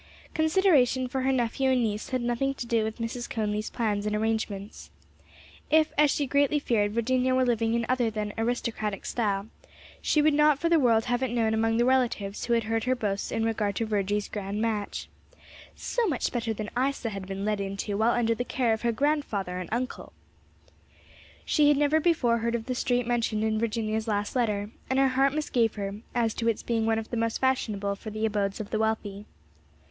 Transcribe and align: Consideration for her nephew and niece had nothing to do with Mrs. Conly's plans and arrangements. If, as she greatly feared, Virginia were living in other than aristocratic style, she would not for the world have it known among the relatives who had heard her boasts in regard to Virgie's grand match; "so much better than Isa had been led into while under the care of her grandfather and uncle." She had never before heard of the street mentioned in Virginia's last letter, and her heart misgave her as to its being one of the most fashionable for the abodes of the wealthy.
Consideration 0.33 1.07
for 1.07 1.21
her 1.21 1.31
nephew 1.31 1.69
and 1.69 1.83
niece 1.83 2.09
had 2.09 2.23
nothing 2.23 2.55
to 2.55 2.65
do 2.65 2.83
with 2.83 2.97
Mrs. 2.97 3.29
Conly's 3.29 3.69
plans 3.69 4.07
and 4.07 4.15
arrangements. 4.15 4.89
If, 5.69 5.93
as 5.95 6.09
she 6.09 6.25
greatly 6.25 6.57
feared, 6.57 6.91
Virginia 6.95 7.35
were 7.35 7.45
living 7.45 7.75
in 7.75 7.85
other 7.87 8.09
than 8.09 8.33
aristocratic 8.35 9.05
style, 9.05 9.49
she 10.01 10.19
would 10.19 10.33
not 10.33 10.57
for 10.57 10.69
the 10.69 10.79
world 10.79 11.05
have 11.05 11.21
it 11.21 11.29
known 11.29 11.53
among 11.53 11.77
the 11.77 11.85
relatives 11.85 12.45
who 12.45 12.53
had 12.53 12.63
heard 12.63 12.85
her 12.85 12.95
boasts 12.95 13.31
in 13.31 13.45
regard 13.45 13.75
to 13.75 13.85
Virgie's 13.85 14.27
grand 14.27 14.59
match; 14.59 15.07
"so 15.75 16.07
much 16.07 16.31
better 16.31 16.51
than 16.51 16.71
Isa 16.75 17.11
had 17.11 17.27
been 17.27 17.45
led 17.45 17.61
into 17.61 17.95
while 17.95 18.13
under 18.13 18.33
the 18.33 18.43
care 18.43 18.73
of 18.73 18.81
her 18.81 18.91
grandfather 18.91 19.59
and 19.59 19.69
uncle." 19.71 20.13
She 21.45 21.67
had 21.67 21.77
never 21.77 21.99
before 21.99 22.39
heard 22.39 22.55
of 22.55 22.65
the 22.65 22.73
street 22.73 23.05
mentioned 23.05 23.43
in 23.43 23.59
Virginia's 23.59 24.07
last 24.07 24.35
letter, 24.35 24.71
and 24.89 24.97
her 24.97 25.09
heart 25.09 25.35
misgave 25.35 25.75
her 25.75 26.01
as 26.15 26.33
to 26.33 26.47
its 26.47 26.63
being 26.63 26.87
one 26.87 26.97
of 26.97 27.11
the 27.11 27.17
most 27.17 27.37
fashionable 27.37 27.95
for 27.95 28.09
the 28.09 28.25
abodes 28.25 28.59
of 28.59 28.71
the 28.71 28.79
wealthy. 28.79 29.25